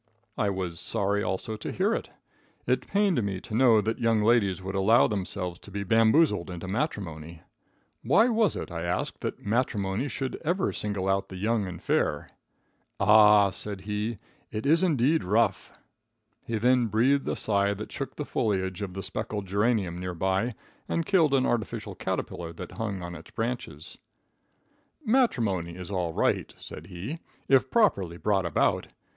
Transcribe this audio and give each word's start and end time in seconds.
I 0.35 0.49
was 0.49 0.79
sorry 0.79 1.21
also 1.21 1.55
to 1.57 1.71
hear 1.71 1.93
it. 1.93 2.09
It 2.65 2.87
pained 2.87 3.21
me 3.21 3.39
to 3.41 3.53
know 3.53 3.81
that 3.81 3.99
young 3.99 4.23
ladies 4.23 4.57
should 4.57 4.73
allow 4.73 5.05
themselves 5.05 5.59
to 5.59 5.69
be 5.69 5.83
bamboozled 5.83 6.49
into 6.49 6.67
matrimony. 6.67 7.43
Why 8.01 8.27
was 8.27 8.55
it, 8.55 8.71
I 8.71 8.81
asked, 8.81 9.21
that 9.21 9.45
matrimony 9.45 10.07
should 10.07 10.37
ever 10.43 10.73
single 10.73 11.07
out 11.07 11.29
the 11.29 11.35
young 11.35 11.67
and 11.67 11.79
fair? 11.79 12.31
"Ah," 12.99 13.51
said 13.51 13.81
he, 13.81 14.17
"it 14.51 14.65
is 14.65 14.81
indeed 14.81 15.23
rough!" 15.23 15.71
He 16.47 16.57
then 16.57 16.87
breathed 16.87 17.27
a 17.27 17.35
sigh 17.35 17.75
that 17.75 17.91
shook 17.91 18.15
the 18.15 18.25
foilage 18.25 18.81
of 18.81 18.95
the 18.95 19.03
speckled 19.03 19.45
geranium 19.45 19.99
near 19.99 20.15
by, 20.15 20.55
and 20.89 21.05
killed 21.05 21.35
an 21.35 21.45
artificial 21.45 21.93
caterpillar 21.93 22.51
that 22.53 22.71
hung 22.71 23.03
on 23.03 23.13
its 23.13 23.29
branches. 23.29 23.99
"Matrimony 25.05 25.75
is 25.75 25.91
all 25.91 26.11
right," 26.11 26.55
said 26.57 26.87
he, 26.87 27.19
"if 27.47 27.69
properly 27.69 28.17
brought 28.17 28.47
about. 28.47 28.87